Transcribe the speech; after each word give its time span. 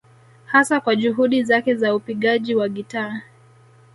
Hasa 0.45 0.79
kwa 0.79 0.95
juhudi 0.95 1.43
zake 1.43 1.75
za 1.75 1.95
upigaji 1.95 2.55
wa 2.55 2.69
gitaa 2.69 3.21